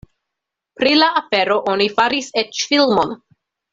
[0.79, 3.15] Pri la afero oni faris eĉ filmon.